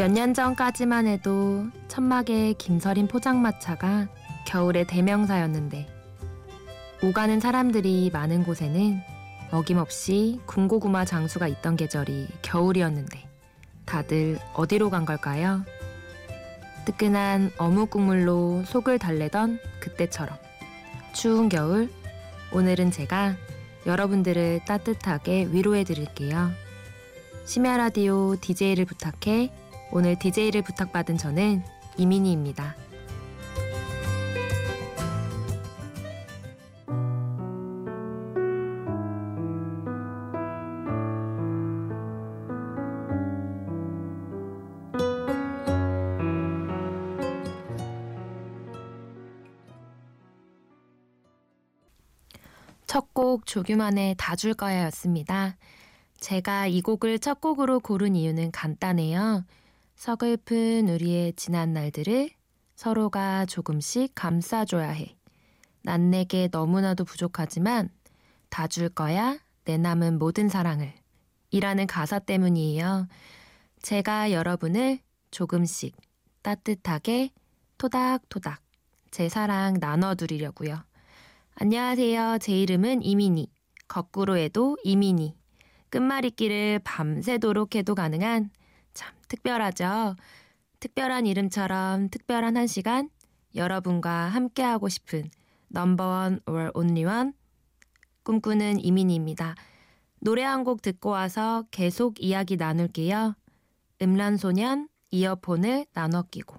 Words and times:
몇 0.00 0.10
년 0.10 0.32
전까지만 0.32 1.06
해도 1.06 1.66
천막의 1.88 2.54
김서린 2.54 3.06
포장마차가 3.06 4.08
겨울의 4.46 4.86
대명사였는데 4.86 5.86
오가는 7.02 7.38
사람들이 7.38 8.08
많은 8.10 8.42
곳에는 8.42 8.98
어김없이 9.50 10.40
군고구마 10.46 11.04
장수가 11.04 11.48
있던 11.48 11.76
계절이 11.76 12.28
겨울이었는데 12.40 13.28
다들 13.84 14.38
어디로 14.54 14.88
간 14.88 15.04
걸까요? 15.04 15.66
뜨끈한 16.86 17.52
어묵 17.58 17.90
국물로 17.90 18.62
속을 18.64 18.98
달래던 18.98 19.58
그때처럼 19.80 20.34
추운 21.12 21.50
겨울 21.50 21.90
오늘은 22.54 22.90
제가 22.90 23.36
여러분들을 23.84 24.60
따뜻하게 24.66 25.48
위로해 25.50 25.84
드릴게요. 25.84 26.50
심야 27.44 27.76
라디오 27.76 28.36
DJ를 28.40 28.86
부탁해 28.86 29.59
오늘 29.92 30.16
DJ를 30.16 30.62
부탁받은 30.62 31.18
저는 31.18 31.62
이민희입니다. 31.96 32.76
첫곡 52.86 53.46
조규만의 53.46 54.16
다 54.18 54.34
줄 54.34 54.54
거야였습니다. 54.54 55.56
제가 56.18 56.66
이 56.66 56.80
곡을 56.82 57.18
첫 57.18 57.40
곡으로 57.40 57.80
고른 57.80 58.16
이유는 58.16 58.50
간단해요. 58.50 59.44
서글픈 60.00 60.88
우리의 60.88 61.34
지난 61.34 61.74
날들을 61.74 62.30
서로가 62.74 63.44
조금씩 63.44 64.12
감싸줘야 64.14 64.88
해. 64.88 65.14
난 65.82 66.08
내게 66.08 66.48
너무나도 66.50 67.04
부족하지만 67.04 67.90
다 68.48 68.66
줄 68.66 68.88
거야 68.88 69.38
내 69.66 69.76
남은 69.76 70.18
모든 70.18 70.48
사랑을 70.48 70.94
이라는 71.50 71.86
가사 71.86 72.18
때문이에요. 72.18 73.08
제가 73.82 74.32
여러분을 74.32 75.00
조금씩 75.32 75.94
따뜻하게 76.40 77.32
토닥토닥 77.76 78.62
제 79.10 79.28
사랑 79.28 79.74
나눠드리려고요. 79.80 80.82
안녕하세요. 81.56 82.38
제 82.40 82.58
이름은 82.58 83.02
이민희. 83.02 83.50
거꾸로 83.86 84.38
해도 84.38 84.78
이민희. 84.82 85.34
끝말잇기를 85.90 86.80
밤새도록 86.84 87.74
해도 87.74 87.94
가능한 87.94 88.48
참 88.94 89.14
특별하죠. 89.28 90.16
특별한 90.80 91.26
이름처럼 91.26 92.08
특별한 92.10 92.56
한 92.56 92.66
시간 92.66 93.10
여러분과 93.54 94.10
함께하고 94.10 94.88
싶은 94.88 95.30
넘버원 95.68 96.40
or 96.46 96.70
only원 96.74 97.34
꿈꾸는 98.22 98.80
이민희입니다. 98.84 99.54
노래 100.20 100.42
한 100.42 100.64
곡 100.64 100.82
듣고 100.82 101.10
와서 101.10 101.64
계속 101.70 102.22
이야기 102.22 102.56
나눌게요. 102.56 103.34
음란소년 104.02 104.88
이어폰을 105.10 105.86
나눠 105.92 106.22
끼고 106.22 106.56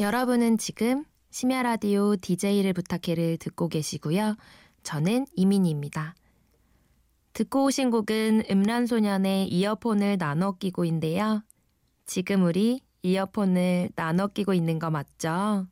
여러분은 0.00 0.56
지금 0.56 1.04
심야 1.30 1.62
라디오 1.62 2.16
DJ를 2.16 2.72
부탁해를 2.72 3.36
듣고 3.36 3.68
계시고요. 3.68 4.36
저는 4.82 5.26
이민희입니다. 5.36 6.14
듣고 7.34 7.64
오신 7.64 7.90
곡은 7.90 8.44
음란소년의 8.50 9.48
이어폰을 9.48 10.16
나눠 10.18 10.52
끼고인데요. 10.52 11.42
지금 12.06 12.44
우리 12.44 12.80
이어폰을 13.02 13.90
나눠 13.94 14.28
끼고 14.28 14.54
있는 14.54 14.78
거 14.78 14.90
맞죠? 14.90 15.66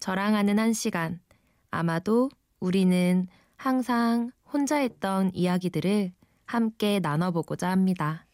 저랑 0.00 0.34
하는 0.34 0.58
한 0.58 0.72
시간. 0.72 1.20
아마도 1.70 2.30
우리는 2.60 3.26
항상 3.56 4.32
혼자 4.52 4.76
했던 4.76 5.30
이야기들을 5.32 6.12
함께 6.44 7.00
나눠보고자 7.00 7.70
합니다. 7.70 8.26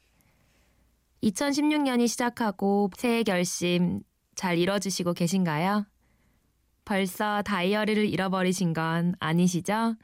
2016년이 1.23 2.09
시작하고 2.09 2.91
새해 2.97 3.23
결심 3.23 4.01
잘 4.35 4.59
이뤄주시고 4.59 5.15
계신가요? 5.15 5.87
벌써 6.85 7.43
다이어리를 7.43 8.09
잃어버리신 8.09 8.73
건 8.73 9.15
아니시죠? 9.19 9.97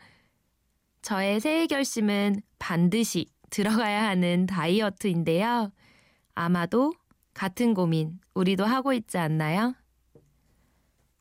저의 1.02 1.40
새해 1.40 1.66
결심은 1.66 2.42
반드시 2.58 3.26
들어가야 3.50 4.04
하는 4.08 4.46
다이어트인데요. 4.46 5.70
아마도 6.34 6.92
같은 7.32 7.74
고민 7.74 8.18
우리도 8.34 8.64
하고 8.64 8.92
있지 8.92 9.18
않나요? 9.18 9.74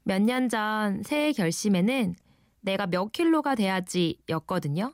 몇 0.04 0.22
년 0.22 0.50
전 0.50 1.04
새해 1.04 1.32
결심에는 1.32 2.16
내가 2.62 2.88
몇 2.88 3.12
킬로가 3.12 3.56
돼야지 3.56 4.18
였거든요. 4.30 4.94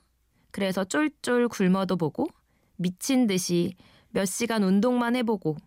그래서 0.52 0.84
쫄쫄 0.84 1.48
굶어도 1.48 1.98
보고 1.98 2.28
미친 2.76 3.28
듯이 3.28 3.76
몇 4.09 4.25
시간 4.25 4.64
운동만 4.64 5.16
해보고 5.16 5.58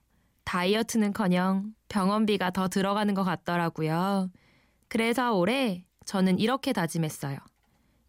다이어트는커녕 0.45 1.75
병원비가 1.89 2.51
더 2.51 2.69
들어가는 2.69 3.15
것 3.15 3.25
같더라고요. 3.25 4.31
그래서 4.89 5.35
올해 5.35 5.85
저는 6.05 6.39
이렇게 6.39 6.73
다짐했어요. 6.73 7.39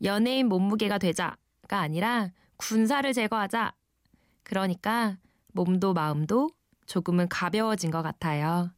연예인 0.04 0.50
몸무게가 0.50 0.98
되자가 0.98 1.38
아니라 1.80 2.32
군사를 2.58 3.12
제거하자. 3.14 3.74
그러니까 4.44 5.18
몸도 5.54 5.94
마음도 5.94 6.50
조금은 6.86 7.30
가벼워진 7.30 7.92
것 7.92 8.02
같아요. 8.02 8.72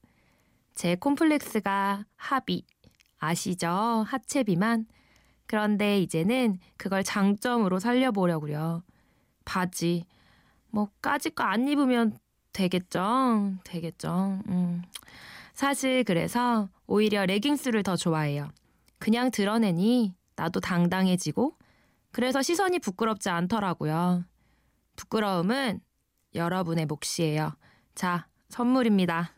제 0.76 0.96
콤플렉스가 0.96 2.06
하비, 2.16 2.66
아시죠? 3.18 3.68
하체 3.68 4.44
비만. 4.44 4.86
그런데 5.48 6.00
이제는 6.00 6.60
그걸 6.76 7.04
장점으로 7.04 7.80
살려보려고요. 7.80 8.84
바지, 9.46 10.06
뭐 10.76 10.90
까짓 11.02 11.36
거 11.36 11.44
안 11.46 11.70
입으면 11.70 12.20
되겠죠. 12.52 13.54
되겠죠. 13.64 14.42
음. 14.50 14.82
사실 15.54 16.04
그래서 16.04 16.68
오히려 16.86 17.26
레깅스를 17.26 17.82
더 17.82 17.96
좋아해요. 17.96 18.50
그냥 19.00 19.32
드러내니 19.32 20.14
나도 20.36 20.60
당당해지고 20.60 21.56
그래서 22.12 22.42
시선이 22.42 22.80
부끄럽지 22.80 23.30
않더라고요. 23.30 24.26
부끄러움은 24.98 25.80
여러분의 26.34 26.88
몫이에요. 26.88 27.54
자, 27.94 28.28
선물입니다. 28.50 29.32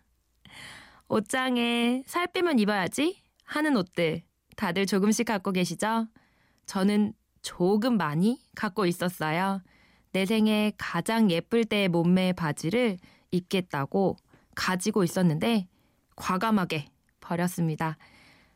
옷장에 1.08 2.02
살 2.08 2.26
빼면 2.28 2.58
입어야지 2.58 3.22
하는 3.44 3.78
옷들 3.78 4.24
다들 4.56 4.88
조금씩 4.88 5.28
갖고 5.28 5.52
계시죠? 5.52 6.08
저는 6.66 7.14
조금 7.44 7.96
많이 7.98 8.42
갖고 8.56 8.88
있었어요. 8.88 9.62
내 10.12 10.26
생에 10.26 10.72
가장 10.78 11.30
예쁠 11.30 11.66
때의 11.66 11.90
몸매 11.90 12.34
바지를 12.34 12.98
입겠다고 13.32 14.18
가지고 14.56 15.04
있었는데 15.04 15.68
과감하게 16.16 16.88
버렸습니다. 17.20 17.98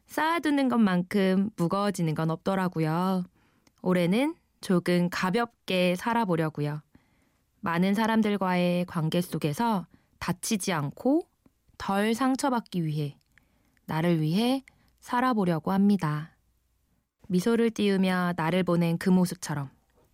쌓아두는 0.08 0.70
것만큼 0.70 1.52
무거워지는 1.56 2.16
건 2.16 2.32
없더라고요. 2.32 3.24
올해는 3.82 4.36
조금 4.60 5.10
가볍게 5.10 5.96
살아보려고요. 5.96 6.82
많은 7.62 7.94
사람들과의 7.94 8.86
관계 8.86 9.22
속에서 9.22 9.86
다치지 10.20 10.74
않고 10.74 11.28
덜 11.78 12.14
상처받기 12.14 12.86
위해 12.86 13.18
나를 13.86 14.22
위해 14.22 14.64
살아보려고 15.00 15.72
합니다. 15.72 16.36
미소를 17.28 17.72
띄우며 17.72 18.34
나를 18.36 18.64
보낸 18.64 18.98
그 18.98 19.10
모습처럼 19.10 19.70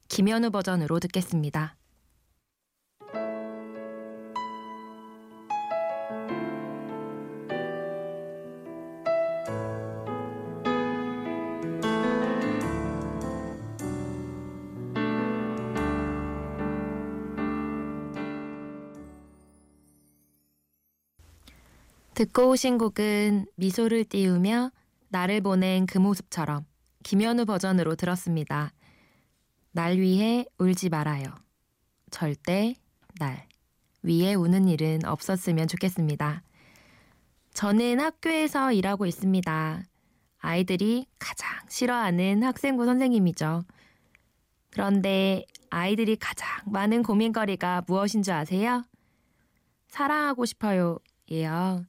김현우 0.07 0.49
버전으로 0.51 0.99
듣겠습니다. 0.99 1.75
듣고 22.17 22.49
오신 22.49 22.79
곡은 22.79 23.45
미소를 23.57 24.03
띄우며 24.05 24.71
나를 25.09 25.41
보낸 25.41 25.85
그 25.85 25.99
모습처럼 25.99 26.65
김현우 27.03 27.45
버전으로 27.45 27.95
들었습니다. 27.95 28.71
날 29.77 29.99
위해 29.99 30.43
울지 30.57 30.89
말아요. 30.89 31.25
절대 32.09 32.73
날 33.19 33.47
위에 34.01 34.33
우는 34.33 34.67
일은 34.67 35.05
없었으면 35.05 35.67
좋겠습니다. 35.67 36.41
저는 37.53 37.99
학교에서 37.99 38.71
일하고 38.71 39.05
있습니다. 39.05 39.83
아이들이 40.39 41.05
가장 41.19 41.47
싫어하는 41.69 42.41
학생부 42.41 42.85
선생님이죠. 42.85 43.65
그런데 44.71 45.45
아이들이 45.69 46.15
가장 46.15 46.49
많은 46.65 47.03
고민거리가 47.03 47.83
무엇인 47.85 48.23
줄 48.23 48.33
아세요? 48.33 48.83
사랑하고 49.89 50.45
싶어요. 50.45 50.97
예요. 51.29 51.85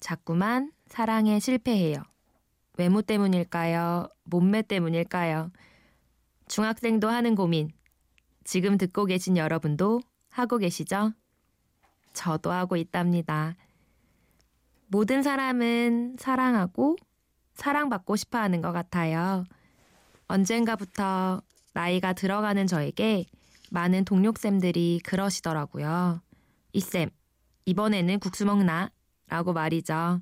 자꾸만 0.00 0.72
사랑에 0.88 1.38
실패해요. 1.38 2.02
외모 2.76 3.02
때문일까요? 3.02 4.08
몸매 4.24 4.62
때문일까요? 4.62 5.52
중학생도 6.54 7.08
하는 7.08 7.34
고민. 7.34 7.72
지금 8.44 8.78
듣고 8.78 9.06
계신 9.06 9.36
여러분도 9.36 10.00
하고 10.30 10.58
계시죠? 10.58 11.12
저도 12.12 12.52
하고 12.52 12.76
있답니다. 12.76 13.56
모든 14.86 15.24
사람은 15.24 16.14
사랑하고 16.16 16.94
사랑받고 17.54 18.14
싶어 18.14 18.38
하는 18.38 18.62
것 18.62 18.70
같아요. 18.70 19.42
언젠가부터 20.28 21.42
나이가 21.72 22.12
들어가는 22.12 22.68
저에게 22.68 23.26
많은 23.72 24.04
동료쌤들이 24.04 25.00
그러시더라고요. 25.02 26.22
이쌤, 26.72 27.10
이번에는 27.64 28.20
국수 28.20 28.46
먹나? 28.46 28.92
라고 29.26 29.54
말이죠. 29.54 30.20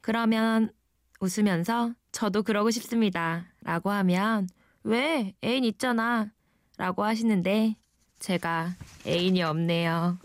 그러면 0.00 0.70
웃으면서 1.18 1.92
저도 2.12 2.44
그러고 2.44 2.70
싶습니다. 2.70 3.46
라고 3.64 3.90
하면 3.90 4.46
왜? 4.86 5.34
애인 5.42 5.64
있잖아. 5.64 6.30
라고 6.78 7.02
하시는데 7.02 7.74
제가 8.20 8.76
애인이 9.04 9.42
없네요. 9.42 10.16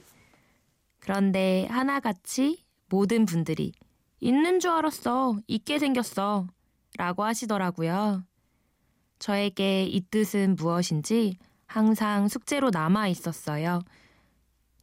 그런데 1.00 1.66
하나같이 1.66 2.64
모든 2.88 3.26
분들이 3.26 3.74
있는 4.20 4.60
줄 4.60 4.70
알았어. 4.70 5.40
있게 5.48 5.80
생겼어. 5.80 6.46
라고 6.96 7.24
하시더라고요. 7.24 8.24
저에게 9.18 9.86
이 9.86 10.00
뜻은 10.02 10.58
무엇인지 10.58 11.40
항상 11.66 12.28
숙제로 12.28 12.70
남아 12.70 13.08
있었어요. 13.08 13.82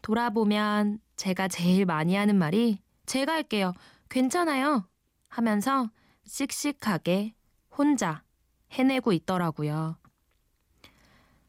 돌아보면 0.03 0.99
제가 1.15 1.47
제일 1.47 1.87
많이 1.87 2.17
하는 2.17 2.35
말이 2.37 2.81
제가 3.07 3.33
할게요. 3.33 3.73
괜찮아요. 4.09 4.89
하면서 5.29 5.89
씩씩하게 6.27 7.37
혼자 7.71 8.25
해내고 8.73 9.13
있더라고요. 9.13 9.97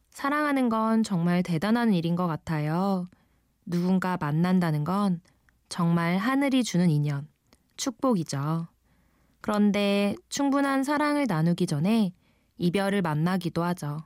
사랑하는 0.09 0.69
건 0.69 1.03
정말 1.03 1.43
대단한 1.43 1.93
일인 1.93 2.15
것 2.15 2.27
같아요. 2.27 3.07
누군가 3.65 4.17
만난다는 4.17 4.83
건 4.83 5.21
정말 5.69 6.17
하늘이 6.17 6.63
주는 6.63 6.89
인연, 6.89 7.27
축복이죠. 7.77 8.67
그런데 9.41 10.15
충분한 10.27 10.83
사랑을 10.83 11.25
나누기 11.27 11.67
전에 11.67 12.11
이별을 12.57 13.01
만나기도 13.01 13.63
하죠. 13.63 14.03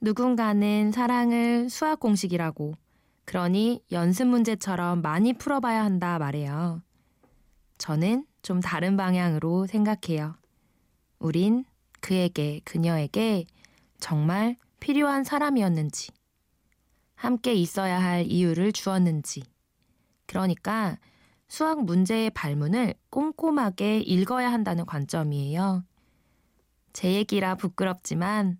누군가는 0.00 0.92
사랑을 0.92 1.70
수학 1.70 2.00
공식이라고, 2.00 2.74
그러니 3.24 3.82
연습 3.90 4.26
문제처럼 4.26 5.00
많이 5.00 5.32
풀어봐야 5.32 5.82
한다 5.82 6.18
말해요. 6.18 6.82
저는 7.78 8.26
좀 8.42 8.60
다른 8.60 8.98
방향으로 8.98 9.66
생각해요. 9.66 10.36
우린 11.18 11.64
그에게, 12.04 12.60
그녀에게 12.64 13.46
정말 13.98 14.58
필요한 14.78 15.24
사람이었는지, 15.24 16.12
함께 17.14 17.54
있어야 17.54 17.98
할 17.98 18.26
이유를 18.26 18.72
주었는지, 18.72 19.42
그러니까 20.26 20.98
수학 21.48 21.82
문제의 21.82 22.28
발문을 22.28 22.92
꼼꼼하게 23.08 24.00
읽어야 24.00 24.52
한다는 24.52 24.84
관점이에요. 24.84 25.82
제 26.92 27.14
얘기라 27.14 27.54
부끄럽지만 27.54 28.58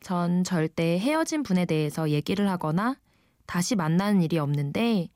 전 0.00 0.44
절대 0.44 0.98
헤어진 0.98 1.42
분에 1.42 1.64
대해서 1.64 2.10
얘기를 2.10 2.50
하거나 2.50 2.98
다시 3.46 3.76
만나는 3.76 4.20
일이 4.20 4.36
없는데 4.36 5.08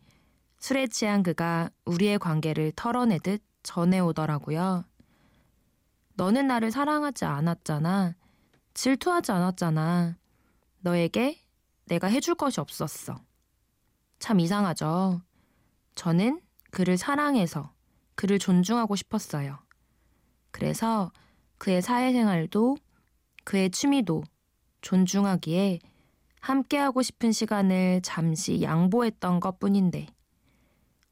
술에 0.58 0.86
취한 0.86 1.22
그가 1.22 1.68
우리의 1.84 2.18
관계를 2.18 2.72
털어내듯 2.74 3.42
전해오더라고요. 3.62 4.84
너는 6.18 6.48
나를 6.48 6.72
사랑하지 6.72 7.26
않았잖아. 7.26 8.16
질투하지 8.74 9.30
않았잖아. 9.30 10.16
너에게 10.80 11.38
내가 11.84 12.08
해줄 12.08 12.34
것이 12.34 12.58
없었어. 12.58 13.20
참 14.18 14.40
이상하죠. 14.40 15.22
저는 15.94 16.40
그를 16.72 16.96
사랑해서 16.96 17.72
그를 18.16 18.40
존중하고 18.40 18.96
싶었어요. 18.96 19.60
그래서 20.50 21.12
그의 21.56 21.80
사회생활도 21.82 22.76
그의 23.44 23.70
취미도 23.70 24.24
존중하기에 24.80 25.78
함께하고 26.40 27.02
싶은 27.02 27.30
시간을 27.30 28.00
잠시 28.02 28.60
양보했던 28.60 29.38
것 29.38 29.60
뿐인데 29.60 30.08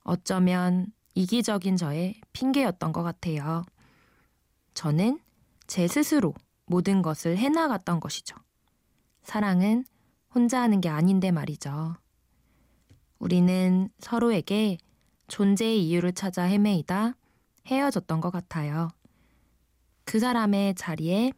어쩌면 0.03 0.89
이기적인 1.15 1.77
저의 1.77 2.21
핑계였던 2.33 2.93
것 2.93 3.05
같아요. 3.05 3.65
저는 4.77 5.19
제 5.67 5.89
스스로 5.89 6.35
모든 6.67 7.01
것을 7.01 7.39
해나갔던 7.39 7.99
것이죠. 7.99 8.37
사랑은 9.23 9.87
혼자 10.35 10.61
하는 10.61 10.83
게 10.83 10.91
아닌데 10.91 11.33
말이죠. 11.33 11.97
우리는 13.19 13.89
서로에게 13.99 14.77
존재의 15.29 15.83
이유를 15.89 16.13
찾아 16.13 16.43
헤매이다 16.43 17.17
헤어졌던 17.67 18.21
것 18.21 18.31
같아요. 18.31 18.91
그 20.05 20.21
사람의 20.21 20.75
자리에 20.75 21.33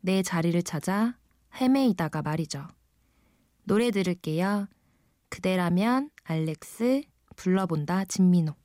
내 0.00 0.22
자리를 0.22 0.60
찾아 0.62 1.18
헤매이다가 1.60 2.22
말이죠. 2.22 2.66
노래 3.64 3.90
들을게요. 3.90 4.66
그대라면 5.28 6.08
알렉스 6.24 7.02
불러본다 7.36 8.06
진민호. 8.06 8.61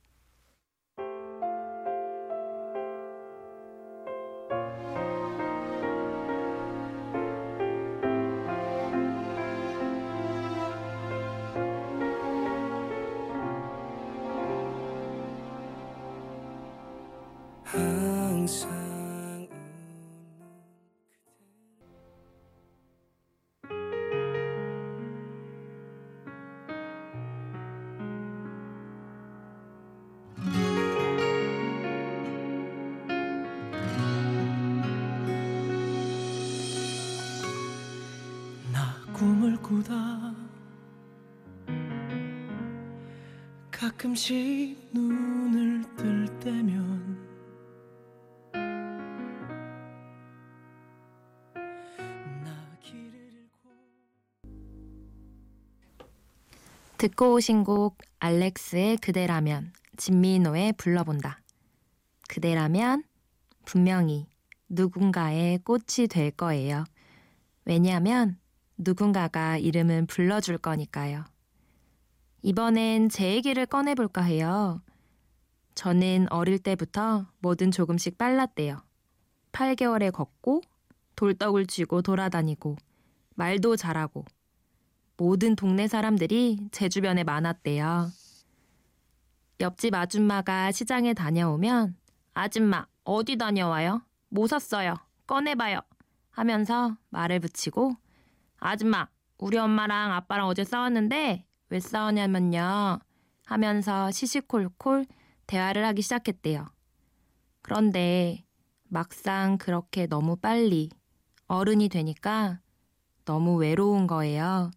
가끔씩 43.88 44.90
눈을 44.92 45.82
뜰 45.96 46.40
때면 46.40 47.16
듣고 56.98 57.32
오신 57.34 57.64
곡 57.64 57.96
알렉스의 58.18 58.98
그대라면 58.98 59.72
진미노의 59.96 60.74
불러본다. 60.74 61.40
그대라면 62.28 63.04
분명히 63.64 64.26
누군가의 64.68 65.60
꽃이 65.60 66.08
될 66.10 66.30
거예요. 66.32 66.84
왜냐하면 67.64 68.36
누군가가 68.76 69.56
이름은 69.56 70.08
불러줄 70.08 70.58
거니까요. 70.58 71.24
이번엔 72.42 73.08
제 73.08 73.34
얘기를 73.34 73.66
꺼내볼까 73.66 74.22
해요. 74.22 74.80
저는 75.74 76.26
어릴 76.30 76.58
때부터 76.58 77.26
뭐든 77.40 77.70
조금씩 77.70 78.18
빨랐대요. 78.18 78.82
8개월에 79.52 80.12
걷고, 80.12 80.62
돌떡을 81.16 81.66
쥐고 81.66 82.02
돌아다니고, 82.02 82.76
말도 83.34 83.76
잘하고, 83.76 84.24
모든 85.16 85.56
동네 85.56 85.88
사람들이 85.88 86.68
제 86.70 86.88
주변에 86.88 87.24
많았대요. 87.24 88.10
옆집 89.60 89.94
아줌마가 89.94 90.70
시장에 90.70 91.14
다녀오면, 91.14 91.96
아줌마, 92.34 92.86
어디 93.04 93.36
다녀와요? 93.36 94.02
뭐 94.28 94.46
샀어요? 94.46 94.94
꺼내봐요. 95.26 95.80
하면서 96.30 96.96
말을 97.10 97.40
붙이고 97.40 97.96
아줌마, 98.58 99.08
우리 99.38 99.58
엄마랑 99.58 100.12
아빠랑 100.12 100.46
어제 100.46 100.62
싸웠는데 100.62 101.44
왜 101.70 101.80
싸우냐면요. 101.80 102.98
하면서 103.46 104.10
시시콜콜 104.10 105.06
대화를 105.46 105.84
하기 105.86 106.02
시작했대요. 106.02 106.66
그런데 107.62 108.44
막상 108.84 109.58
그렇게 109.58 110.06
너무 110.06 110.36
빨리 110.36 110.90
어른이 111.46 111.88
되니까 111.88 112.60
너무 113.24 113.56
외로운 113.56 114.06
거예요. 114.06 114.70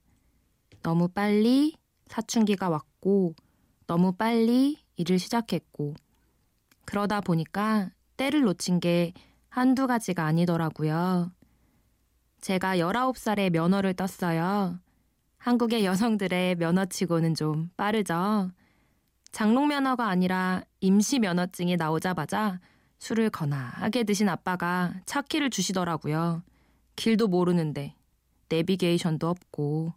너무 0.81 1.07
빨리 1.07 1.77
사춘기가 2.07 2.69
왔고, 2.69 3.35
너무 3.87 4.13
빨리 4.13 4.77
일을 4.97 5.19
시작했고, 5.19 5.93
그러다 6.85 7.21
보니까 7.21 7.91
때를 8.17 8.41
놓친 8.41 8.79
게 8.79 9.13
한두 9.49 9.87
가지가 9.87 10.25
아니더라고요. 10.25 11.31
제가 12.41 12.77
19살에 12.77 13.49
면허를 13.51 13.93
떴어요. 13.93 14.79
한국의 15.41 15.85
여성들의 15.85 16.55
면허치고는 16.57 17.33
좀 17.33 17.71
빠르죠. 17.75 18.51
장롱 19.31 19.69
면허가 19.69 20.07
아니라 20.07 20.61
임시 20.81 21.17
면허증이 21.17 21.77
나오자마자 21.77 22.59
술을 22.99 23.31
거나하게 23.31 24.03
드신 24.03 24.29
아빠가 24.29 24.93
차 25.07 25.23
키를 25.23 25.49
주시더라고요. 25.49 26.43
길도 26.95 27.27
모르는데 27.27 27.95
내비게이션도 28.49 29.27
없고 29.27 29.93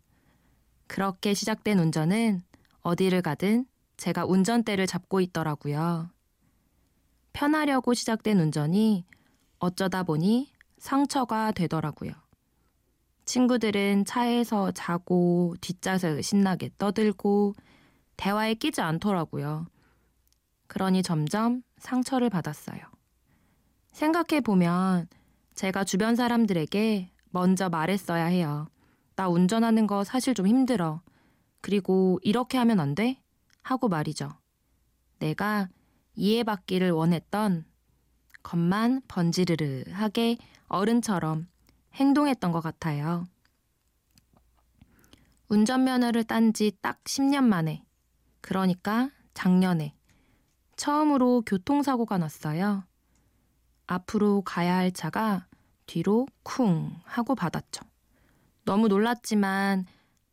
그렇게 0.86 1.34
시작된 1.34 1.78
운전은 1.78 2.40
어디를 2.80 3.20
가든 3.20 3.66
제가 3.98 4.24
운전대를 4.24 4.86
잡고 4.86 5.20
있더라고요. 5.20 6.08
편하려고 7.34 7.92
시작된 7.92 8.40
운전이 8.40 9.04
어쩌다 9.58 10.04
보니 10.04 10.54
상처가 10.78 11.52
되더라고요. 11.52 12.23
친구들은 13.24 14.04
차에서 14.04 14.70
자고 14.72 15.54
뒷좌석에 15.60 16.22
신나게 16.22 16.70
떠들고 16.78 17.54
대화에 18.16 18.54
끼지 18.54 18.80
않더라고요. 18.80 19.66
그러니 20.66 21.02
점점 21.02 21.62
상처를 21.78 22.30
받았어요. 22.30 22.80
생각해 23.92 24.40
보면 24.40 25.08
제가 25.54 25.84
주변 25.84 26.16
사람들에게 26.16 27.10
먼저 27.30 27.68
말했어야 27.68 28.24
해요. 28.26 28.68
나 29.16 29.28
운전하는 29.28 29.86
거 29.86 30.04
사실 30.04 30.34
좀 30.34 30.46
힘들어. 30.46 31.00
그리고 31.60 32.18
이렇게 32.22 32.58
하면 32.58 32.80
안 32.80 32.94
돼? 32.94 33.20
하고 33.62 33.88
말이죠. 33.88 34.30
내가 35.18 35.68
이해받기를 36.16 36.90
원했던 36.90 37.64
것만 38.42 39.02
번지르르하게 39.08 40.36
어른처럼 40.68 41.46
행동했던 41.94 42.52
것 42.52 42.60
같아요. 42.60 43.26
운전면허를 45.48 46.24
딴 46.24 46.52
지 46.52 46.72
딱 46.80 47.02
10년 47.04 47.44
만에, 47.44 47.84
그러니까 48.40 49.10
작년에, 49.34 49.94
처음으로 50.76 51.42
교통사고가 51.46 52.18
났어요. 52.18 52.84
앞으로 53.86 54.42
가야 54.42 54.76
할 54.76 54.90
차가 54.90 55.46
뒤로 55.86 56.26
쿵 56.42 56.98
하고 57.04 57.34
받았죠. 57.34 57.82
너무 58.64 58.88
놀랐지만 58.88 59.86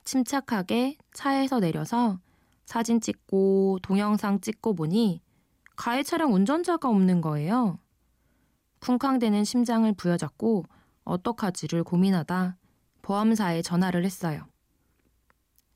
침착하게 0.05 0.97
차에서 1.13 1.59
내려서 1.59 2.19
사진 2.65 3.01
찍고 3.01 3.79
동영상 3.83 4.39
찍고 4.39 4.75
보니 4.75 5.21
가해 5.75 6.03
차량 6.03 6.33
운전자가 6.33 6.87
없는 6.89 7.21
거예요. 7.21 7.77
쿵쾅대는 8.79 9.43
심장을 9.43 9.91
부여잡고 9.93 10.63
어떡하지를 11.03 11.83
고민하다 11.83 12.57
보험사에 13.01 13.61
전화를 13.61 14.05
했어요. 14.05 14.45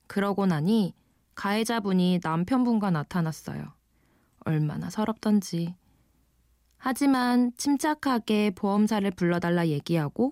그러고 0.07 0.45
나니 0.45 0.93
가해자분이 1.35 2.19
남편분과 2.23 2.91
나타났어요. 2.91 3.73
얼마나 4.45 4.89
서럽던지. 4.89 5.75
하지만 6.77 7.51
침착하게 7.57 8.51
보험사를 8.51 9.09
불러달라 9.11 9.67
얘기하고 9.67 10.31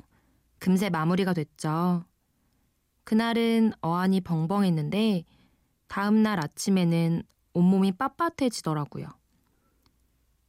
금세 0.59 0.89
마무리가 0.89 1.33
됐죠. 1.33 2.05
그날은 3.03 3.73
어안이 3.81 4.21
벙벙했는데 4.21 5.25
다음날 5.88 6.39
아침에는 6.39 7.23
온몸이 7.53 7.91
빳빳해지더라고요. 7.93 9.09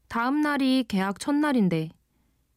다음날이 0.08 0.84
계약 0.86 1.18
첫날인데 1.18 1.88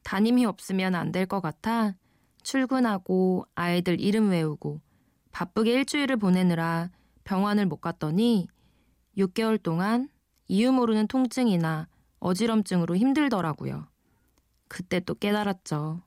담임이 0.08 0.46
없으면 0.46 0.96
안 0.96 1.12
될 1.12 1.26
것 1.28 1.42
같아 1.42 1.94
출근하고 2.42 3.46
아이들 3.56 4.00
이름 4.00 4.30
외우고 4.30 4.80
바쁘게 5.34 5.74
일주일을 5.74 6.16
보내느라 6.16 6.90
병원을 7.26 7.66
못 7.66 7.82
갔더니 7.82 8.48
6개월 9.18 9.62
동안 9.62 10.08
이유 10.48 10.72
모르는 10.72 11.08
통증이나 11.08 11.90
어지럼증으로 12.20 12.96
힘들더라고요. 12.96 13.90
그때 14.70 15.02
또 15.02 15.14
깨달았죠. 15.14 16.02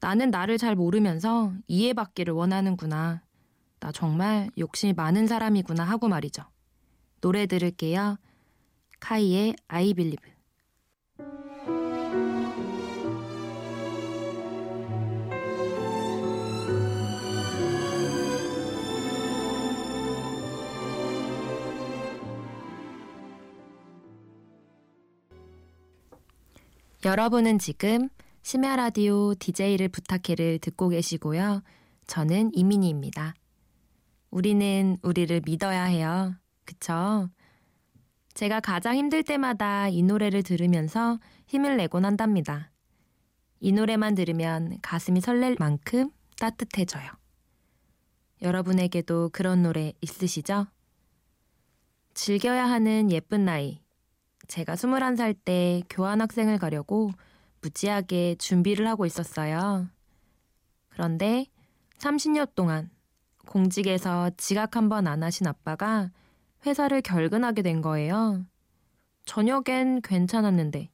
나는 0.00 0.30
나를 0.30 0.56
잘 0.56 0.74
모르면서 0.74 1.52
이해받기를 1.66 2.32
원하는구나. 2.32 3.22
나 3.80 3.92
정말 3.92 4.50
욕심이 4.56 4.94
많은 4.94 5.26
사람이구나 5.26 5.84
하고 5.84 6.08
말이죠. 6.08 6.42
노래 7.20 7.44
들을게요. 7.44 8.16
카이의 9.00 9.56
I 9.68 9.92
Believe. 9.92 10.33
여러분은 27.04 27.58
지금 27.58 28.08
심야 28.42 28.76
라디오 28.76 29.34
DJ를 29.34 29.90
부탁해를 29.90 30.58
듣고 30.58 30.88
계시고요. 30.88 31.62
저는 32.06 32.50
이민희입니다. 32.54 33.34
우리는 34.30 34.96
우리를 35.02 35.42
믿어야 35.44 35.84
해요. 35.84 36.34
그쵸? 36.64 37.28
제가 38.32 38.60
가장 38.60 38.96
힘들 38.96 39.22
때마다 39.22 39.88
이 39.88 40.02
노래를 40.02 40.42
들으면서 40.42 41.18
힘을 41.46 41.76
내곤 41.76 42.06
한답니다. 42.06 42.72
이 43.60 43.72
노래만 43.72 44.14
들으면 44.14 44.78
가슴이 44.80 45.20
설렐 45.20 45.56
만큼 45.58 46.10
따뜻해져요. 46.38 47.10
여러분에게도 48.40 49.28
그런 49.30 49.62
노래 49.62 49.92
있으시죠? 50.00 50.66
즐겨야 52.14 52.64
하는 52.64 53.10
예쁜 53.10 53.44
나이. 53.44 53.83
제가 54.48 54.74
21살 54.74 55.36
때 55.44 55.82
교환학생을 55.90 56.58
가려고 56.58 57.10
무지하게 57.62 58.36
준비를 58.36 58.86
하고 58.86 59.06
있었어요. 59.06 59.88
그런데 60.88 61.46
30년 61.98 62.54
동안 62.54 62.90
공직에서 63.46 64.30
지각 64.36 64.76
한 64.76 64.88
번 64.88 65.06
안 65.06 65.22
하신 65.22 65.46
아빠가 65.46 66.10
회사를 66.66 67.02
결근하게 67.02 67.62
된 67.62 67.80
거예요. 67.82 68.44
저녁엔 69.26 70.02
괜찮았는데 70.02 70.90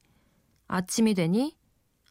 아침이 0.67 1.13
되니 1.13 1.57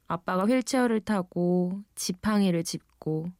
아빠가 0.07 0.45
휠체어를 0.45 1.01
타고 1.01 1.81
지팡이를 1.95 2.65
짚고 2.65 3.31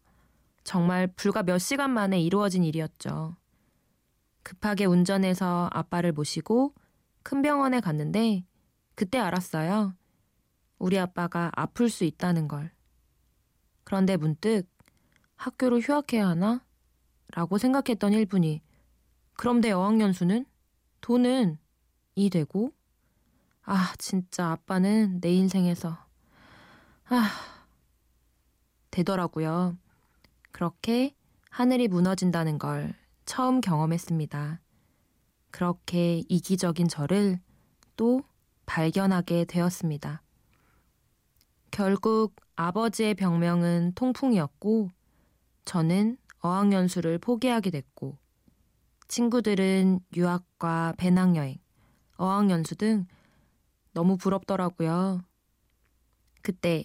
정말 0.65 1.07
불과 1.09 1.43
몇 1.43 1.59
시간 1.59 1.91
만에 1.91 2.21
이루어진 2.21 2.65
일이었죠. 2.65 3.37
급하게 4.43 4.87
운전해서 4.87 5.69
아빠를 5.73 6.13
모시고 6.13 6.75
큰 7.23 7.43
병원에 7.43 7.81
갔는데 7.81 8.45
그때 8.95 9.19
알았어요. 9.19 9.95
우리 10.79 10.99
아빠가 10.99 11.51
아플 11.55 11.89
수 11.89 12.05
있다는 12.05 12.49
걸. 12.49 12.73
그런데 13.85 14.17
문득 14.17 14.69
학교를 15.37 15.81
휴학해야 15.81 16.29
하나? 16.29 16.65
라고 17.33 17.59
생각했던 17.59 18.13
1분이 18.13 18.61
그럼 19.35 19.61
내 19.61 19.71
어학연수는? 19.71 20.45
돈은? 21.01 21.59
이 22.15 22.31
되고? 22.31 22.73
아, 23.63 23.95
진짜 23.99 24.51
아빠는 24.51 25.21
내 25.21 25.33
인생에서 25.33 25.97
아, 27.09 27.31
되더라고요. 28.91 29.77
그렇게 30.53 31.15
하늘이 31.51 31.89
무너진다는 31.89 32.59
걸 32.59 32.95
처음 33.25 33.61
경험했습니다. 33.61 34.61
그렇게 35.51 36.23
이기적인 36.29 36.89
저를 36.89 37.41
또 37.97 38.23
발견하게 38.67 39.45
되었습니다. 39.47 40.23
결국 41.71 42.37
아버지의 42.57 43.15
병명은 43.15 43.93
통풍이었고 43.95 44.91
저는 45.65 46.17
어학연수를 46.41 47.19
포기하게 47.19 47.71
됐고 47.71 48.17
친구들은 49.09 50.01
유학과 50.17 50.95
배낭여행, 50.97 51.59
어학연수 52.17 52.77
등 52.77 53.07
너무 53.93 54.17
부럽더라고요. 54.17 55.23
그때 56.43 56.85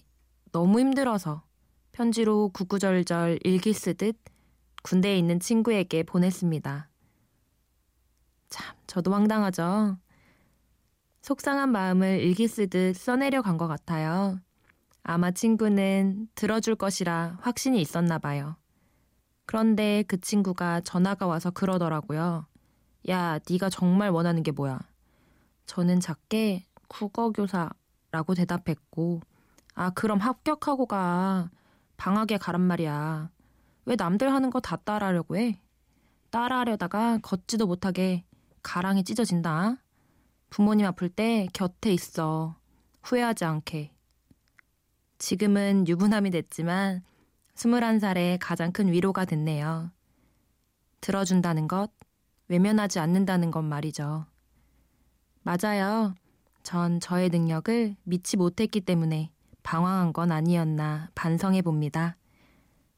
너무 0.52 0.80
힘들어서 0.80 1.44
편지로 1.92 2.50
구구절절 2.50 3.40
일기 3.44 3.74
쓰듯 3.74 4.18
군대에 4.84 5.18
있는 5.18 5.40
친구에게 5.40 6.04
보냈습니다. 6.04 6.90
참, 8.56 8.74
저도 8.88 9.14
황당하죠? 9.14 9.98
속상한 11.22 11.72
마음을 11.74 12.22
일기 12.22 12.48
쓰듯 12.48 12.96
써내려 12.96 13.42
간 13.42 13.58
것 13.58 13.68
같아요. 13.68 14.40
아마 15.04 15.32
친구는 15.32 16.30
들어줄 16.36 16.76
것이라 16.76 17.40
확신이 17.42 17.82
있었나 17.82 18.18
봐요. 18.18 18.56
그런데 19.46 20.04
그 20.08 20.22
친구가 20.22 20.82
전화가 20.82 21.28
와서 21.28 21.52
그러더라고요. 21.52 22.48
야, 23.10 23.40
네가 23.50 23.70
정말 23.70 24.10
원하는 24.10 24.42
게 24.42 24.52
뭐야? 24.52 24.80
저는 25.66 26.00
작게 26.00 26.66
국어교사라고 26.88 28.36
대답했고, 28.38 29.20
아, 29.74 29.90
그럼 29.90 30.20
합격하고 30.20 30.86
가. 30.86 31.50
방학에 31.98 32.38
가란 32.38 32.62
말이야. 32.62 33.30
왜 33.86 33.96
남들 33.98 34.32
하는 34.34 34.50
거 34.50 34.62
다 34.62 34.78
따라하려고 34.78 35.36
해? 35.36 35.60
따라하려다가 36.30 37.20
걷지도 37.22 37.68
못하게 37.68 38.24
가랑이 38.66 39.04
찢어진다. 39.04 39.78
부모님 40.50 40.88
아플 40.88 41.08
때 41.08 41.48
곁에 41.54 41.94
있어. 41.94 42.58
후회하지 43.04 43.46
않게. 43.46 43.92
지금은 45.20 45.88
유부남이 45.88 46.32
됐지만 46.32 47.04
21살에 47.54 48.40
가장 48.42 48.72
큰 48.72 48.92
위로가 48.92 49.26
됐네요. 49.26 49.92
들어준다는 51.00 51.68
것, 51.68 51.92
외면하지 52.48 52.98
않는다는 52.98 53.52
것 53.52 53.62
말이죠. 53.62 54.26
맞아요. 55.44 56.16
전 56.64 57.00
저의 57.00 57.30
능력을 57.30 57.96
믿지 58.04 58.36
못했기 58.36 58.82
때문에 58.82 59.32
방황한 59.62 60.12
건 60.12 60.32
아니었나 60.32 61.12
반성해 61.14 61.62
봅니다. 61.62 62.18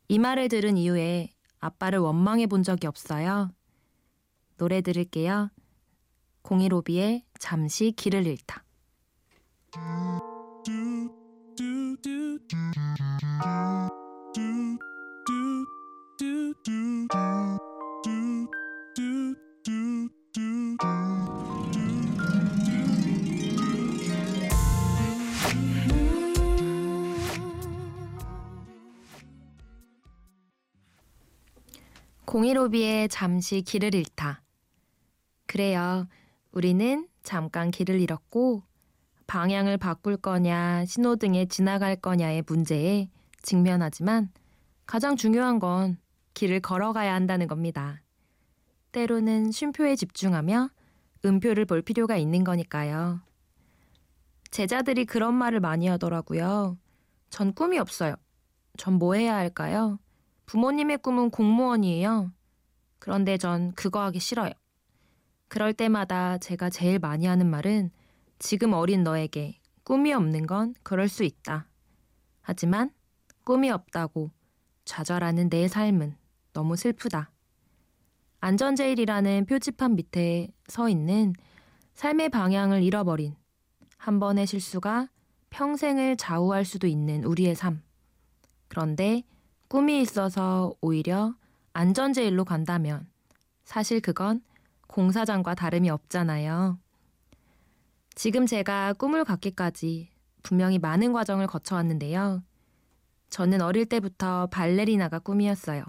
이 0.07 0.17
말을 0.17 0.47
들은 0.47 0.77
이후에 0.77 1.29
아빠를 1.59 1.99
원망해 1.99 2.47
본 2.47 2.63
적이 2.63 2.87
없어요. 2.87 3.51
노래 4.55 4.79
들을게요. 4.81 5.51
015B의 6.47 7.23
잠시 7.39 7.91
길을 7.91 8.25
잃다. 8.25 8.63
공일오비의 32.25 33.09
잠시 33.09 33.61
길을 33.61 33.95
잃다. 33.95 34.41
그래요. 35.45 36.07
우리는 36.57 37.07
잠깐 37.21 37.69
길을 37.69 38.01
잃었고 38.01 38.63
방향을 39.27 39.77
바꿀 39.77 40.17
거냐 40.17 40.85
신호등에 40.85 41.45
지나갈 41.45 41.95
거냐의 41.95 42.43
문제에 42.47 43.11
직면하지만 43.43 44.31
가장 44.87 45.15
중요한 45.15 45.59
건 45.59 45.99
길을 46.33 46.61
걸어가야 46.61 47.13
한다는 47.13 47.45
겁니다. 47.45 48.01
때로는 48.91 49.51
쉼표에 49.51 49.95
집중하며 49.95 50.71
음표를 51.25 51.65
볼 51.65 51.83
필요가 51.83 52.17
있는 52.17 52.43
거니까요. 52.43 53.21
제자들이 54.49 55.05
그런 55.05 55.35
말을 55.35 55.59
많이 55.59 55.85
하더라고요. 55.85 56.79
전 57.29 57.53
꿈이 57.53 57.77
없어요. 57.77 58.15
전 58.77 58.95
뭐 58.97 59.13
해야 59.13 59.35
할까요? 59.35 59.99
부모님의 60.47 60.97
꿈은 61.03 61.29
공무원이에요. 61.29 62.31
그런데 62.97 63.37
전 63.37 63.73
그거 63.73 64.01
하기 64.05 64.19
싫어요. 64.19 64.53
그럴 65.47 65.73
때마다 65.73 66.37
제가 66.37 66.69
제일 66.69 66.99
많이 66.99 67.25
하는 67.25 67.49
말은 67.49 67.91
지금 68.39 68.73
어린 68.73 69.03
너에게 69.03 69.59
꿈이 69.83 70.13
없는 70.13 70.45
건 70.45 70.75
그럴 70.83 71.07
수 71.07 71.23
있다. 71.23 71.67
하지만 72.41 72.91
꿈이 73.43 73.71
없다고 73.71 74.31
좌절하는 74.85 75.49
내 75.49 75.67
삶은 75.67 76.15
너무 76.53 76.75
슬프다. 76.75 77.31
안전제일이라는 78.39 79.45
표지판 79.45 79.95
밑에 79.95 80.49
서 80.67 80.89
있는 80.89 81.33
삶의 81.93 82.29
방향을 82.29 82.83
잃어버린 82.83 83.35
한 83.97 84.19
번의 84.19 84.45
실수가 84.45 85.07
평생을 85.49 86.17
좌우할 86.17 86.65
수도 86.65 86.87
있는 86.87 87.23
우리의 87.23 87.55
삶. 87.55 87.81
그런데 88.67 89.23
꿈이 89.67 90.01
있어서 90.01 90.73
오히려 90.81 91.35
안전제일로 91.73 92.45
간다면 92.45 93.07
사실 93.63 93.99
그건 94.01 94.41
공사장과 94.87 95.55
다름이 95.55 95.89
없잖아요. 95.89 96.79
지금 98.15 98.45
제가 98.45 98.93
꿈을 98.93 99.23
갖기까지 99.23 100.09
분명히 100.43 100.79
많은 100.79 101.13
과정을 101.13 101.47
거쳐왔는데요. 101.47 102.43
저는 103.29 103.61
어릴 103.61 103.85
때부터 103.85 104.47
발레리나가 104.47 105.19
꿈이었어요. 105.19 105.83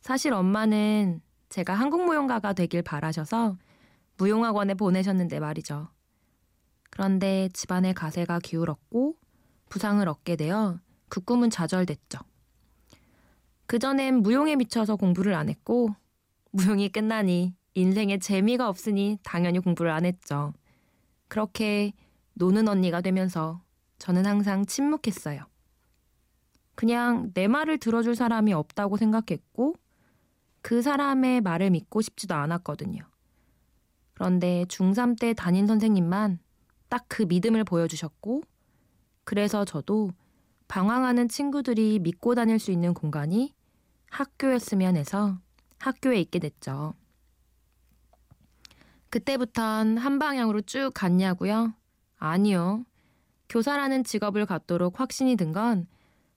사실 0.00 0.32
엄마는 0.32 1.20
제가 1.48 1.74
한국무용가가 1.74 2.52
되길 2.52 2.82
바라셔서 2.82 3.56
무용학원에 4.18 4.74
보내셨는데 4.74 5.40
말이죠. 5.40 5.88
그런데 6.90 7.48
집안의 7.52 7.94
가세가 7.94 8.38
기울었고 8.40 9.16
부상을 9.68 10.06
얻게 10.06 10.36
되어 10.36 10.78
그 11.08 11.20
꿈은 11.20 11.50
좌절됐죠. 11.50 12.18
그전엔 13.66 14.16
무용에 14.22 14.56
미쳐서 14.56 14.96
공부를 14.96 15.32
안 15.32 15.48
했고, 15.48 15.94
무용이 16.50 16.90
끝나니 16.90 17.54
인생에 17.74 18.18
재미가 18.18 18.68
없으니 18.68 19.18
당연히 19.22 19.58
공부를 19.58 19.90
안 19.90 20.04
했죠. 20.04 20.52
그렇게 21.28 21.92
노는 22.34 22.68
언니가 22.68 23.00
되면서 23.00 23.62
저는 23.98 24.26
항상 24.26 24.66
침묵했어요. 24.66 25.44
그냥 26.74 27.30
내 27.34 27.48
말을 27.48 27.78
들어줄 27.78 28.16
사람이 28.16 28.52
없다고 28.52 28.96
생각했고, 28.96 29.74
그 30.62 30.82
사람의 30.82 31.40
말을 31.40 31.70
믿고 31.70 32.00
싶지도 32.00 32.34
않았거든요. 32.34 33.02
그런데 34.14 34.64
중3 34.66 35.18
때 35.18 35.32
담임 35.34 35.66
선생님만 35.66 36.38
딱 36.88 37.06
그 37.08 37.22
믿음을 37.22 37.64
보여주셨고, 37.64 38.42
그래서 39.24 39.64
저도 39.64 40.10
방황하는 40.68 41.28
친구들이 41.28 41.98
믿고 42.00 42.34
다닐 42.34 42.58
수 42.58 42.70
있는 42.70 42.94
공간이 42.94 43.54
학교였으면 44.10 44.96
해서 44.96 45.38
학교에 45.78 46.20
있게 46.20 46.38
됐죠. 46.38 46.94
그때부턴 49.12 49.98
한 49.98 50.18
방향으로 50.18 50.62
쭉 50.62 50.90
갔냐고요? 50.94 51.74
아니요. 52.16 52.86
교사라는 53.50 54.04
직업을 54.04 54.46
갖도록 54.46 55.00
확신이 55.00 55.36
든 55.36 55.52
건 55.52 55.86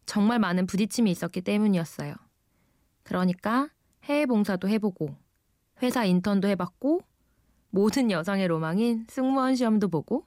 정말 0.05 0.39
많은 0.39 0.67
부딪힘이 0.67 1.09
있었기 1.09 1.39
때문이었어요. 1.39 2.13
그러니까 3.03 3.69
해외 4.03 4.25
봉사도 4.25 4.67
해보고 4.67 5.15
회사 5.81 6.03
인턴도 6.03 6.49
해봤고 6.49 6.99
모든 7.69 8.11
여성의 8.11 8.49
로망인 8.49 9.07
승무원 9.09 9.55
시험도 9.55 9.87
보고 9.87 10.25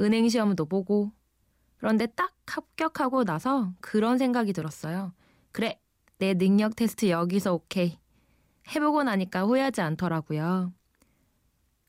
은행 0.00 0.30
시험도 0.30 0.64
보고 0.64 1.12
그런데 1.76 2.06
딱 2.06 2.34
합격하고 2.46 3.24
나서 3.24 3.74
그런 3.82 4.16
생각이 4.16 4.54
들었어요. 4.54 5.12
그래, 5.52 5.78
내 6.16 6.32
능력 6.32 6.74
테스트 6.74 7.10
여기서 7.10 7.52
오케이. 7.52 7.98
해보고 8.74 9.02
나니까 9.02 9.42
후회하지 9.42 9.82
않더라고요. 9.82 10.72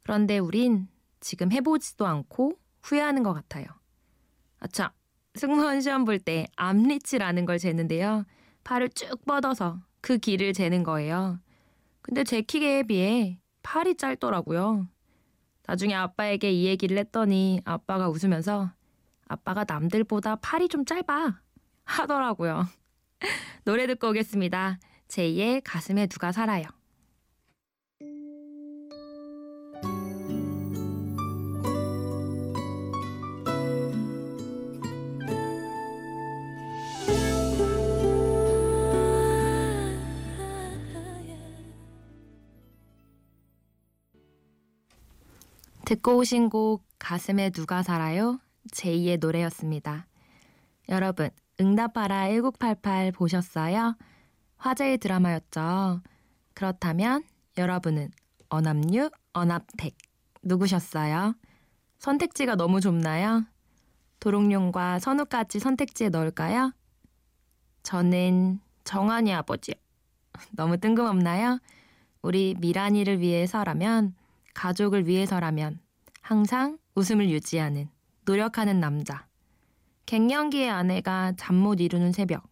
그런데 0.04 0.38
우린 0.38 0.88
지금 1.20 1.52
해보지도 1.52 2.06
않고 2.06 2.54
후회하는 2.82 3.24
것 3.24 3.34
같아요. 3.34 3.66
아차, 4.60 4.94
승무원 5.36 5.82
시험 5.82 6.06
볼 6.06 6.20
때 6.20 6.46
암리치라는 6.56 7.46
걸 7.46 7.58
재는데요. 7.60 8.26
팔을 8.64 8.90
쭉 8.90 9.24
뻗어서 9.26 9.82
그 10.02 10.18
길을 10.18 10.54
재는 10.54 10.84
거예요. 10.84 11.40
근데 12.02 12.24
제 12.24 12.42
키에 12.42 12.84
비해 12.84 13.40
팔이 13.64 13.96
짧더라고요. 13.96 14.88
나중에 15.66 15.96
아빠에게 15.96 16.52
이 16.52 16.66
얘기를 16.66 16.98
했더니 16.98 17.62
아빠가 17.64 18.10
웃으면서 18.10 18.72
아빠가 19.28 19.64
남들보다 19.66 20.36
팔이 20.38 20.68
좀 20.68 20.84
짧아 20.86 21.40
하더라고요. 21.86 22.68
노래 23.64 23.88
듣고 23.88 24.10
오겠습니다. 24.10 24.80
제2의 25.08 25.62
가슴에 25.64 26.08
누가 26.08 26.34
살아요. 26.34 26.64
듣고 45.94 46.18
오신 46.18 46.50
곡 46.50 46.84
가슴에 46.98 47.52
누가 47.52 47.84
살아요? 47.84 48.40
제2의 48.72 49.20
노래였습니다. 49.20 50.08
여러분, 50.90 51.30
응답하라 51.62 52.30
1988 52.30 53.12
보셨어요? 53.12 53.96
화제의 54.58 54.98
드라마였죠. 54.98 56.02
그렇다면 56.56 57.24
여러분은 57.60 58.10
어남류, 58.50 59.12
어납택 59.34 59.96
누구셨어요? 60.42 61.36
선택지가 62.00 62.56
너무 62.56 62.82
좁나요? 62.82 63.46
도롱뇽과 64.20 64.98
선우까지 64.98 65.60
선택지에 65.60 66.10
넣을까요? 66.10 66.72
저는 67.84 68.62
정한이 68.84 69.32
아버지요. 69.32 69.76
너무 70.58 70.78
뜬금없나요? 70.78 71.60
우리 72.24 72.56
미란이를 72.58 73.20
위해서라면, 73.20 74.16
가족을 74.56 75.06
위해서라면 75.08 75.83
항상 76.24 76.78
웃음을 76.96 77.30
유지하는, 77.30 77.90
노력하는 78.24 78.80
남자. 78.80 79.28
갱년기의 80.06 80.70
아내가 80.70 81.34
잠 81.36 81.56
못 81.56 81.82
이루는 81.82 82.14
새벽, 82.14 82.48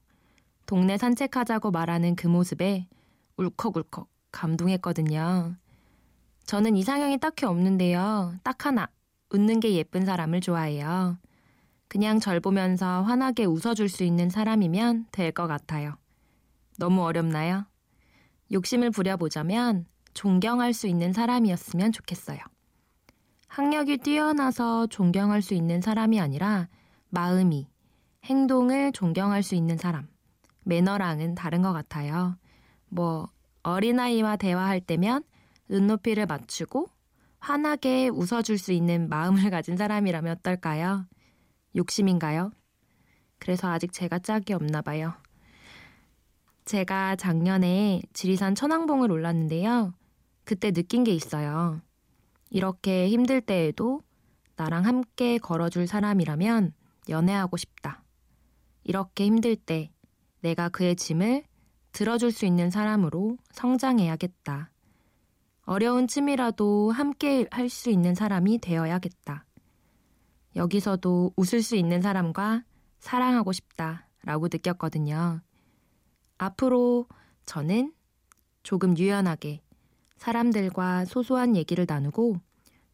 동네 0.66 0.98
산책하자고 0.98 1.72
말하는 1.72 2.18
그 2.18 2.28
모습에 2.28 2.90
울컥울컥 3.38 4.10
감동했거든요. 4.34 5.56
저는 6.46 6.76
이상형이 6.76 7.20
딱히 7.20 7.46
없는데요. 7.46 8.36
딱 8.44 8.66
하나, 8.66 8.90
웃는 9.30 9.62
게 9.62 9.74
예쁜 9.76 10.06
사람을 10.06 10.42
좋아해요. 10.42 11.18
그냥 11.88 12.20
절 12.20 12.42
보면서 12.42 13.04
환하게 13.04 13.46
웃어줄 13.46 13.88
수 13.88 14.04
있는 14.04 14.30
사람이면 14.30 15.08
될 15.14 15.32
것 15.32 15.48
같아요. 15.48 15.96
너무 16.78 17.04
어렵나요? 17.06 17.66
욕심을 18.52 18.92
부려보자면 18.92 19.86
존경할 20.14 20.74
수 20.74 20.88
있는 20.88 21.14
사람이었으면 21.14 21.94
좋겠어요. 21.94 22.40
학력이 23.52 23.98
뛰어나서 23.98 24.88
존경할 24.88 25.42
수 25.42 25.54
있는 25.54 25.82
사람이 25.82 26.22
아니라 26.22 26.70
마음이, 27.10 27.68
행동을 28.24 28.94
존경할 28.94 29.44
수 29.44 29.56
있는 29.56 29.76
사람. 29.76 30.08
매너랑은 30.64 31.36
다른 31.36 31.62
것 31.62 31.74
같아요. 31.74 32.38
뭐, 32.88 33.28
어린아이와 33.64 34.38
대화할 34.38 34.80
때면 34.80 35.24
눈높이를 35.68 36.28
맞추고 36.28 36.88
환하게 37.40 38.08
웃어줄 38.08 38.58
수 38.58 38.72
있는 38.72 39.10
마음을 39.10 39.42
가진 39.52 39.76
사람이라면 39.76 40.38
어떨까요? 40.38 41.06
욕심인가요? 41.76 42.54
그래서 43.38 43.70
아직 43.70 43.92
제가 43.92 44.20
짝이 44.20 44.54
없나 44.54 44.82
봐요. 44.82 45.14
제가 46.64 47.18
작년에 47.18 48.02
지리산 48.14 48.56
천왕봉을 48.56 49.12
올랐는데요. 49.12 49.94
그때 50.46 50.72
느낀 50.72 51.04
게 51.04 51.12
있어요. 51.12 51.82
이렇게 52.52 53.08
힘들 53.08 53.42
때에도 53.42 54.02
나랑 54.58 54.86
함께 54.86 55.38
걸어줄 55.40 55.88
사람이라면 55.88 56.74
연애하고 57.10 57.58
싶다. 57.58 58.04
이렇게 58.84 59.26
힘들 59.26 59.56
때 59.56 59.92
내가 60.42 60.70
그의 60.70 60.96
짐을 60.96 61.46
들어줄 61.94 62.32
수 62.32 62.46
있는 62.46 62.70
사람으로 62.70 63.38
성장해야겠다. 63.52 64.70
어려운 65.64 66.08
쯤이라도 66.08 66.92
함께 66.92 67.48
할 67.52 67.70
수 67.70 67.90
있는 67.90 68.16
사람이 68.16 68.60
되어야겠다. 68.60 69.46
여기서도 70.58 71.32
웃을 71.38 71.62
수 71.62 71.78
있는 71.78 72.02
사람과 72.02 72.64
사랑하고 73.00 73.54
싶다 73.54 74.08
라고 74.24 74.48
느꼈거든요. 74.52 75.40
앞으로 76.38 77.08
저는 77.46 77.94
조금 78.64 78.98
유연하게 78.98 79.62
사람들과 80.22 81.06
소소한 81.06 81.56
얘기를 81.56 81.88
나누고 81.90 82.36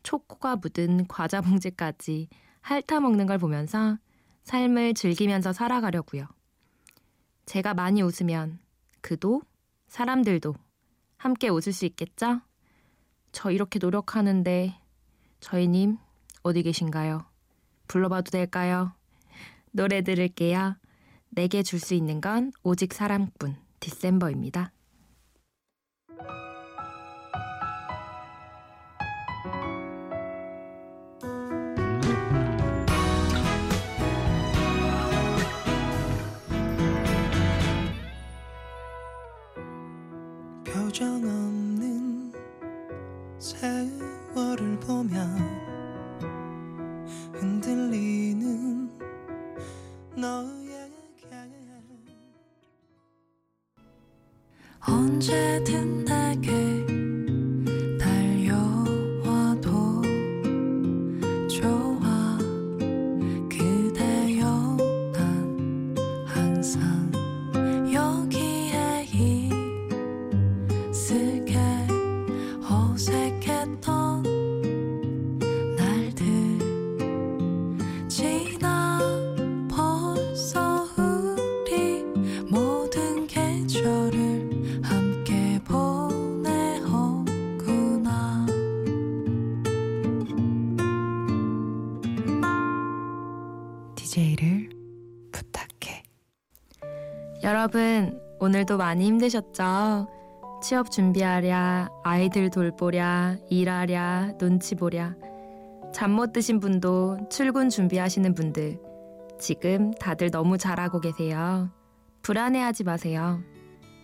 초코가 0.01 0.55
묻은 0.55 1.07
과자 1.09 1.41
봉지까지 1.41 2.29
핥아 2.61 3.01
먹는 3.01 3.25
걸 3.25 3.37
보면서 3.37 3.97
삶을 4.43 4.93
즐기면서 4.93 5.51
살아가려고요. 5.51 6.25
제가 7.45 7.73
많이 7.73 8.01
웃으면 8.01 8.59
그도 9.01 9.41
사람들도 9.89 10.55
함께 11.17 11.49
웃을 11.49 11.73
수 11.73 11.85
있겠죠? 11.85 12.39
저 13.33 13.51
이렇게 13.51 13.77
노력하는데 13.77 14.79
저희님 15.41 15.97
어디 16.43 16.63
계신가요? 16.63 17.25
불러봐도 17.89 18.31
될까요? 18.31 18.93
노래 19.71 20.01
들을게요. 20.01 20.77
내게 21.31 21.61
줄 21.61 21.81
수 21.81 21.93
있는 21.93 22.21
건 22.21 22.53
오직 22.63 22.93
사랑뿐 22.93 23.57
디셈버입니다. 23.81 24.71
표정 40.88 41.15
없는 41.17 42.32
세월을 43.39 44.80
보면 44.80 45.38
흔들리는 47.34 48.89
너에게 50.15 51.28
언제든 54.80 56.06
내게 56.06 56.87
오늘도 98.47 98.77
많이 98.77 99.05
힘드셨죠? 99.07 100.07
취업 100.63 100.89
준비하랴, 100.89 101.89
아이들 102.05 102.49
돌보랴, 102.49 103.36
일하랴, 103.49 104.38
눈치 104.38 104.73
보랴. 104.73 105.15
잠 105.93 106.12
못 106.12 106.31
드신 106.31 106.62
분도 106.62 107.17
출근 107.29 107.67
준비하시는 107.69 108.33
분들. 108.33 108.79
지금 109.38 109.91
다들 109.95 110.31
너무 110.31 110.57
잘하고 110.57 111.01
계세요. 111.01 111.69
불안해하지 112.21 112.86
마세요. 112.86 113.41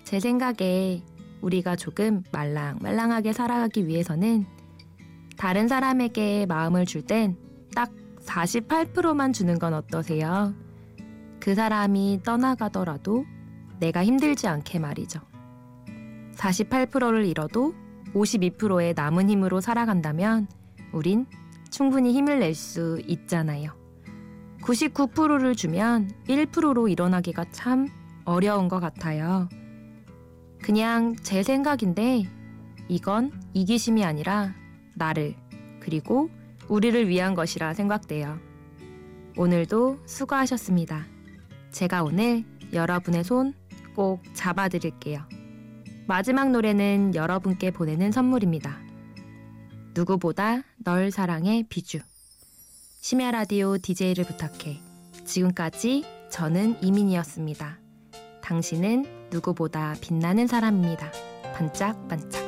제 0.03 0.19
생각에 0.19 1.03
우리가 1.41 1.77
조금 1.77 2.21
말랑말랑하게 2.33 3.31
살아가기 3.31 3.87
위해서는 3.87 4.45
다른 5.37 5.69
사람에게 5.69 6.47
마음을 6.47 6.85
줄 6.85 7.01
땐 7.03 7.37
딱 7.73 7.89
48%만 8.25 9.31
주는 9.31 9.57
건 9.57 9.73
어떠세요? 9.73 10.53
그 11.39 11.55
사람이 11.55 12.19
떠나가더라도 12.23 13.23
내가 13.83 14.01
힘들지 14.05 14.47
않게 14.47 14.79
말이죠. 14.79 15.19
48%를 16.35 17.25
잃어도 17.25 17.75
52%의 18.13 18.93
남은 18.95 19.29
힘으로 19.29 19.59
살아간다면 19.59 20.47
우린 20.93 21.25
충분히 21.69 22.13
힘을 22.13 22.39
낼 22.39 22.55
수 22.55 23.01
있잖아요. 23.05 23.73
99%를 24.61 25.55
주면 25.55 26.09
1%로 26.29 26.87
일어나기가 26.87 27.43
참 27.51 27.89
어려운 28.23 28.69
것 28.69 28.79
같아요. 28.79 29.49
그냥 30.61 31.17
제 31.21 31.43
생각인데 31.43 32.23
이건 32.87 33.33
이기심이 33.53 34.05
아니라 34.05 34.53
나를 34.95 35.35
그리고 35.81 36.29
우리를 36.69 37.09
위한 37.09 37.33
것이라 37.33 37.73
생각돼요. 37.73 38.39
오늘도 39.35 39.99
수고하셨습니다. 40.05 41.05
제가 41.71 42.03
오늘 42.03 42.45
여러분의 42.71 43.25
손 43.25 43.53
꼭 43.93 44.21
잡아드릴게요. 44.33 45.21
마지막 46.07 46.51
노래는 46.51 47.15
여러분께 47.15 47.71
보내는 47.71 48.11
선물입니다. 48.11 48.79
누구보다 49.93 50.63
널 50.83 51.11
사랑해 51.11 51.63
비주. 51.69 51.99
심야 52.99 53.31
라디오 53.31 53.77
DJ를 53.77 54.25
부탁해. 54.25 54.79
지금까지 55.25 56.03
저는 56.29 56.81
이민이었습니다. 56.81 57.77
당신은 58.41 59.29
누구보다 59.29 59.95
빛나는 60.01 60.47
사람입니다. 60.47 61.11
반짝반짝. 61.55 62.42